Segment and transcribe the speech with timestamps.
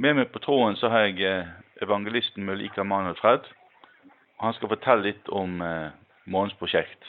[0.00, 1.48] Med meg på tråden så har jeg eh,
[1.84, 3.44] evangelisten Mulika Manuel Fred.
[4.40, 5.90] Han skal fortelle litt om eh,
[6.24, 7.04] månedens prosjekt.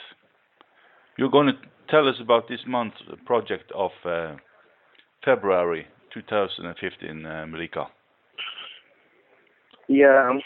[1.16, 1.56] You're going to
[1.88, 4.36] tell us about this month's project of uh,
[5.24, 7.86] February 2015, uh, Mulika.
[9.88, 10.38] Yeah,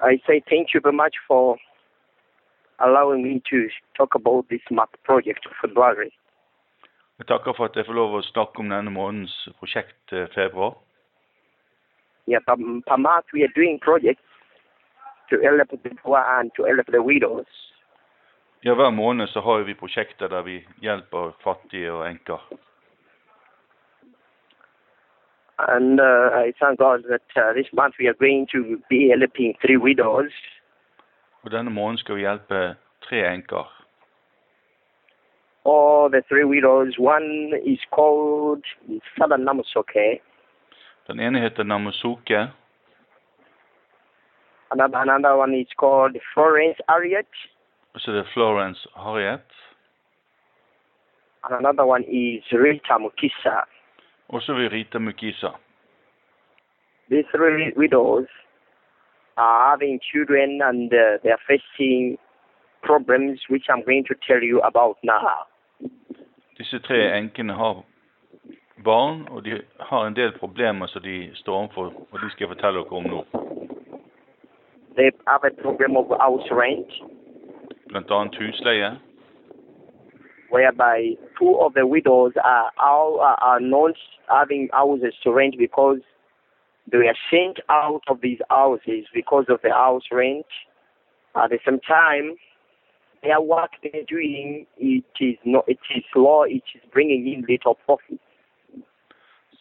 [0.00, 1.58] I say thank you very much for
[2.80, 6.10] allowing me to talk about this month project of February.
[7.18, 10.74] Jeg takker for at jeg får lov å snakke om denne månedens prosjekt eh, februar.
[12.30, 12.56] Yeah, per,
[12.86, 14.22] per month we are doing projects
[15.30, 17.50] to help the poor and to help the widows.
[18.62, 22.40] Ja, hver måned så har vi prosjekter der vi hjelper fattige og enker.
[25.58, 29.54] And uh, I thank God that uh, this month we are going to be helping
[29.62, 30.32] three widows.
[31.42, 33.66] Og denne måneden skal vi hjelpe tre enker.
[35.64, 36.98] All the three widows.
[36.98, 38.64] One is called
[39.18, 40.20] Southern Namusoke.
[41.10, 42.48] Den ene heter Namosuke,
[44.70, 47.26] Another, another one is called Florence Harriet.
[47.96, 49.50] så er Florence Harriet,
[51.42, 53.64] And another one is Rita Mukisa.
[54.40, 55.50] så er Rita Mukisa.
[57.08, 58.28] These three widows
[59.36, 62.18] are having children and uh, they are facing
[62.82, 65.46] problems which I'm going to tell you about now.
[66.58, 67.82] Disse tre enkene har
[68.84, 72.56] barn, og de har en del problemer som de står overfor, og de skal jeg
[72.56, 73.24] fortelle dere om nå.
[74.96, 76.92] They have a problem of house rent,
[77.88, 78.98] Blant annet husleie,
[80.50, 83.96] whereby two of the widows are, are, are not
[84.28, 86.00] having houses to rent because
[86.90, 90.46] they were sent out of these houses because of the house rent.
[91.36, 92.36] At the same time,
[93.22, 97.74] their work they're doing it is not it is law it is bringing in little
[97.74, 98.20] profit.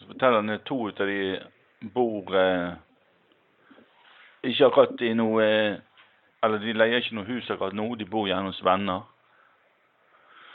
[0.09, 1.39] At to av de
[1.93, 2.73] bor eh,
[4.43, 5.77] ikke akkurat i noe eh,
[6.43, 9.01] Eller de leier ikke noe hus akkurat nå, de bor gjerne hos venner.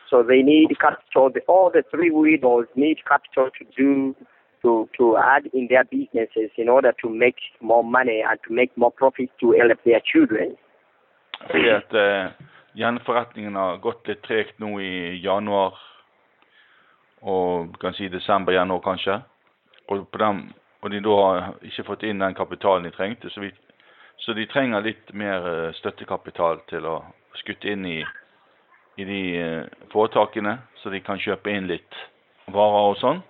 [0.08, 1.28] So they need capital.
[1.46, 4.14] All the three widows need capital to do
[4.62, 8.72] to to add in their businesses in order to make more money and to make
[8.76, 10.56] more profit to help their children.
[11.50, 12.32] Fordi at eh,
[12.80, 15.76] gjenforretningen har gått litt tregt nå i januar
[17.20, 19.20] og kan si desember, januar kanskje.
[19.88, 23.30] Og, den, og de da har ikke fått inn den kapitalen de trengte.
[23.30, 23.50] Så, vi,
[24.16, 26.98] så de trenger litt mer eh, støttekapital til å
[27.40, 28.00] skutte inn i,
[28.96, 32.02] i de eh, foretakene, så de kan kjøpe inn litt
[32.52, 33.22] varer og sånn.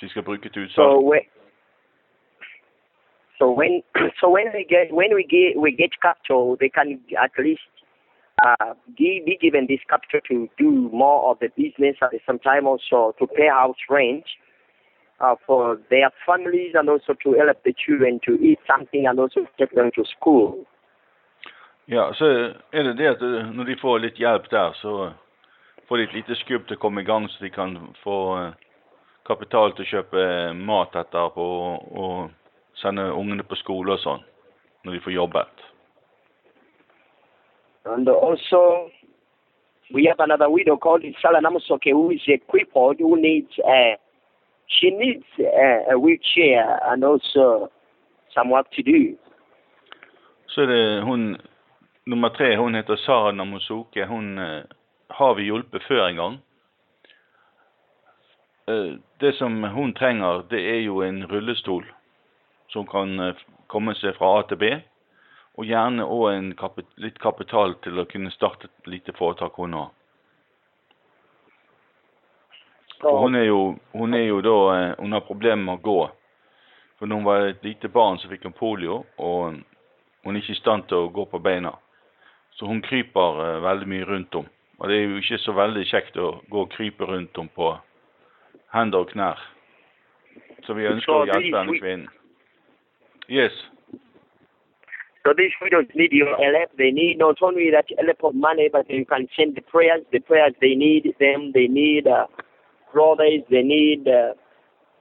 [0.00, 1.04] So utsalg.
[1.04, 1.20] when
[3.38, 3.82] so when
[4.20, 7.69] so when we get when we get we get capital, they can at least
[8.44, 12.66] uh, be given this capital to do more of the business at the same time
[12.66, 14.24] also to pay house rent
[15.20, 19.40] uh, for their families and also to help the children to eat something and also
[19.40, 20.66] to take them to school.
[21.92, 22.24] Ja, så
[22.70, 25.12] er det det at eh, når de får litt hjelp der, så
[25.88, 27.74] får de et lite skubb til å komme i gang, så de kan
[28.04, 28.52] få eh,
[29.26, 34.22] kapital til å kjøpe eh, mat etterpå og, og sende ungene på skole og sånn,
[34.86, 35.66] når de får jobbet.
[37.84, 38.90] And also,
[39.94, 43.96] we have another widow called Sala Namusoke who is a crippled who needs a,
[44.66, 47.70] she needs a, a wheelchair and also
[48.34, 49.16] some work to do.
[50.46, 51.36] Så er det hun
[52.06, 54.06] nummer tre, hun heter Sara Namosuke.
[54.06, 54.62] Hun uh,
[55.10, 56.38] har vi hjulpet før en gang.
[58.68, 61.84] Eh, det som hun trenger, det er jo en rullestol
[62.68, 64.70] som kan eh, komme seg fra A til B.
[65.58, 69.90] Og gjerne òg kapit litt kapital til å kunne starte et lite foretak hun har.
[73.00, 73.60] For hun er jo,
[73.96, 76.00] hun er jo da eh, Hun har problemer med å gå.
[76.98, 79.56] For når hun var et lite barn, så fikk hun polio, og
[80.24, 81.72] hun er ikke i stand til å gå på beina.
[82.58, 84.48] Så hun kryper eh, veldig mye rundt om.
[84.80, 87.72] Og det er jo ikke så veldig kjekt å gå og krype rundt om på
[88.74, 89.40] hender og knær.
[90.66, 92.08] Så vi ønsker å hjelpe de- denne kvinnen.
[93.28, 93.56] Yes.
[95.22, 96.70] So these widows need your help.
[96.78, 100.02] They need not only that help of money, but you can send the prayers.
[100.12, 101.52] The prayers they need them.
[101.52, 102.26] They need uh,
[102.92, 103.42] brothers.
[103.50, 104.32] They need uh,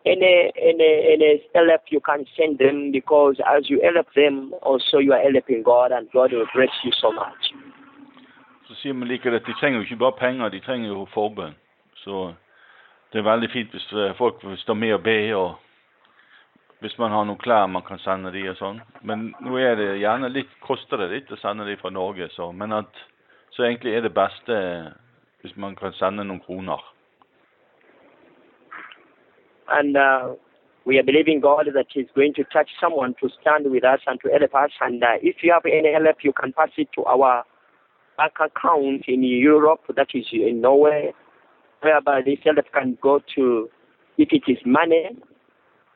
[0.06, 5.14] any any any help you can send them because as you help them, also you
[5.14, 7.54] are helping God, and God will bless you so much.
[8.68, 11.56] Så vi like det at de trenger jo ikke bare penger, de trenger jo forbønn.
[11.96, 12.34] Så
[13.14, 15.56] det er veldig fint hvis eh, folk vil stå med og be, og
[16.80, 18.80] hvis man har noen klær man kan sende de og sånn.
[19.04, 22.52] Men nå er det gjerne litt, koster det litt å sende de fra Norge, så,
[22.56, 23.02] men at,
[23.56, 24.60] så egentlig er det beste
[25.42, 26.84] hvis man kan sende noen kroner.
[29.70, 30.36] And uh,
[30.86, 34.20] we are believing God that He's going to touch someone to stand with us and
[34.22, 34.72] to help us.
[34.82, 37.44] And uh, if you have any help, you can pass it to our
[38.18, 41.14] bank account in Europe, that is in Norway,
[41.82, 43.70] whereby this help can go to,
[44.18, 45.16] if it is money,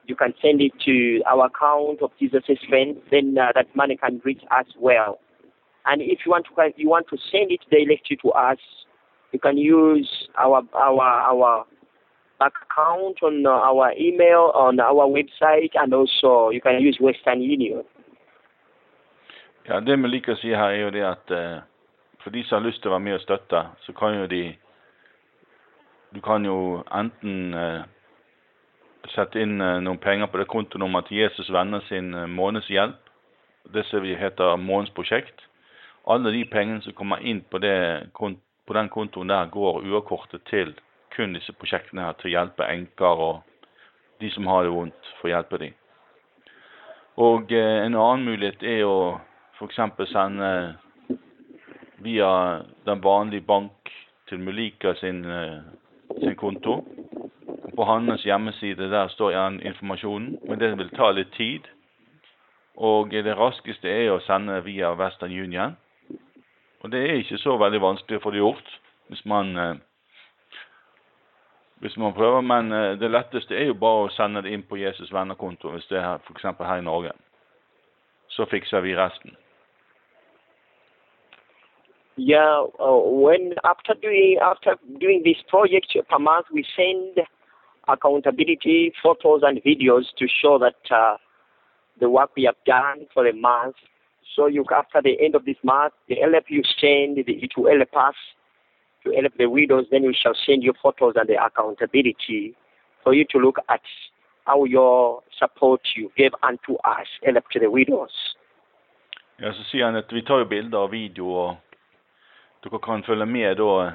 [0.06, 4.22] you can send it to our account of Jesus' friend, then uh, that money can
[4.24, 5.20] reach us well.
[5.86, 8.58] And if you want to, you want to send it directly to us,
[9.32, 11.66] you can use our our our
[12.40, 17.84] account on uh, our email on our website, and also you can use Western Union.
[19.66, 21.62] Ja, Det vi liker å si her, er jo det at eh,
[22.24, 24.56] for de som har lyst til å være med og støtte, så kan jo de
[26.14, 27.84] Du kan jo enten eh,
[29.12, 33.00] sette inn eh, noen penger på det kontonummeret til Jesus Venner sin eh, månedshjelp.
[33.74, 35.46] Det som vi heter månedsprosjekt.
[36.08, 40.74] Alle de pengene som kommer inn på, det, på den kontoen der, går uavkortet til
[41.16, 43.80] kun disse prosjektene her til å hjelpe enker og
[44.20, 45.78] de som har det vondt, for å hjelpe dem.
[47.24, 48.98] Og eh, en annen mulighet er å
[49.60, 49.80] f.eks.
[50.12, 50.50] sende
[52.04, 52.32] via
[52.88, 53.92] den vanlige bank
[54.28, 55.24] til Mulika sin,
[56.20, 56.82] sin konto.
[57.76, 61.70] På hans hjemmeside der står igjen informasjonen, men det vil ta litt tid.
[62.78, 65.78] Og det raskeste er å sende via Western Union.
[66.84, 68.80] Og det er ikke så veldig vanskelig å få det gjort
[69.10, 69.76] hvis man eh,
[71.84, 74.80] hvis man prøver, men eh, det letteste er jo bare å sende det inn på
[74.80, 76.46] Jesus venner-konto, hvis det er f.eks.
[76.60, 77.12] her i Norge.
[78.32, 79.36] Så fikser vi resten.
[82.16, 87.20] Yeah, uh, when after doing after doing this project per month, we send
[87.88, 91.18] accountability photos and videos to show that uh,
[92.00, 93.76] the work we have done for the month.
[94.36, 97.70] So you after the end of this month, the help you send, the, it will
[97.70, 98.16] help us
[99.04, 102.56] to help the widows, then we shall send you photos and the accountability
[103.04, 103.82] for you to look at
[104.46, 108.36] how your support you gave unto us, help to the widows.
[109.38, 111.56] Ja, så sier han at vi tar bilder og video, og
[112.64, 113.92] dere kan følge med da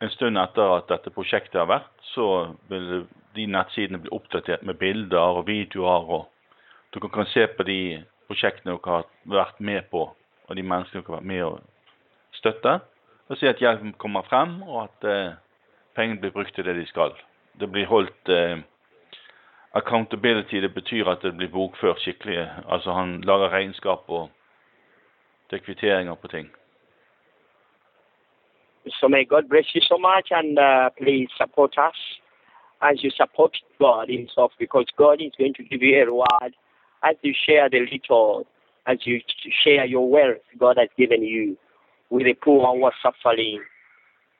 [0.00, 3.06] en stund etter at dette prosjektet har vært, så vil
[3.36, 7.80] de nettsidene bli oppdatert med bilder og videoer, og dere kan se på de
[8.28, 9.08] prosjektene dere har
[9.38, 10.04] vært med på,
[10.46, 11.56] og de menneskene dere har vært med å
[12.36, 12.78] støtte
[13.26, 15.34] og se at hjelpen kommer frem, og at eh,
[15.98, 17.14] pengene blir brukt til det de skal.
[17.58, 18.60] Det blir holdt eh,
[19.76, 22.46] Accountability det betyr at det blir bokført skikkelig.
[22.64, 24.30] Altså han lager regnskap og
[25.50, 26.46] det er kvitteringer på ting.
[29.00, 31.94] So may God bless you so much and uh, please support us
[32.82, 36.54] as you support God Himself because God is going to give you a reward
[37.02, 38.46] as you share the little,
[38.86, 39.20] as you
[39.64, 41.56] share your wealth God has given you.
[42.10, 43.60] with the poor who are suffering,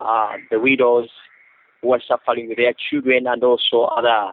[0.00, 1.08] uh, the widows
[1.82, 4.32] who are suffering with their children, and also other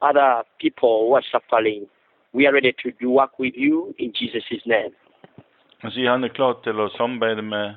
[0.00, 1.86] other people who are suffering.
[2.32, 4.92] We are ready to do work with you in Jesus' name.
[5.82, 7.74] Han sier han klar til å samarbeide med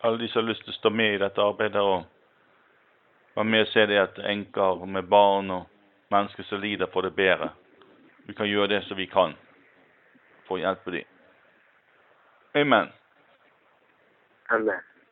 [0.00, 2.04] alle de som har lyst til å stå med i dette arbeidet og
[3.36, 5.66] være med og se det at enker med barn og
[6.12, 7.50] mennesker som lider, får det bedre.
[8.26, 9.36] Vi kan gjøre det som vi kan
[10.46, 11.14] for å hjelpe dem.
[12.56, 12.92] Amen.
[14.50, 14.95] Amen